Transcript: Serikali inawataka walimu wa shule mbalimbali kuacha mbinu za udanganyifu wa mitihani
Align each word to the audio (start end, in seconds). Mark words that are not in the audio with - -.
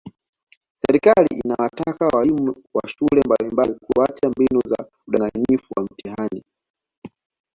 Serikali 0.83 1.35
inawataka 1.45 2.07
walimu 2.17 2.55
wa 2.73 2.89
shule 2.89 3.21
mbalimbali 3.25 3.79
kuacha 3.79 4.29
mbinu 4.29 4.61
za 4.67 4.85
udanganyifu 5.07 5.73
wa 5.77 5.83
mitihani 5.83 6.43